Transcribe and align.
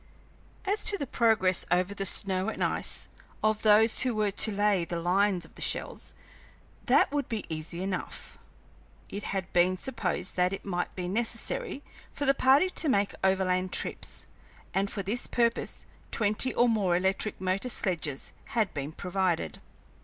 As 0.65 0.83
to 0.85 0.97
the 0.97 1.05
progress 1.05 1.63
over 1.69 1.93
the 1.93 2.07
snow 2.07 2.49
and 2.49 2.63
ice 2.63 3.07
of 3.43 3.61
those 3.61 4.01
who 4.01 4.15
were 4.15 4.31
to 4.31 4.51
lay 4.51 4.83
the 4.83 4.99
lines 4.99 5.45
of 5.45 5.51
shells, 5.61 6.15
that 6.87 7.11
would 7.11 7.29
be 7.29 7.45
easy 7.55 7.83
enough. 7.83 8.39
It 9.09 9.21
had 9.25 9.53
been 9.53 9.77
supposed 9.77 10.35
that 10.37 10.53
it 10.53 10.65
might 10.65 10.95
be 10.95 11.07
necessary 11.07 11.83
for 12.11 12.25
the 12.25 12.33
party 12.33 12.71
to 12.71 12.89
make 12.89 13.13
overland 13.23 13.71
trips, 13.73 14.25
and 14.73 14.89
for 14.89 15.03
this 15.03 15.27
purpose 15.27 15.85
twenty 16.09 16.51
or 16.51 16.67
more 16.67 16.97
electric 16.97 17.39
motor 17.39 17.69
sledges 17.69 18.31
had 18.45 18.73
been 18.73 18.93
provided. 18.93 19.61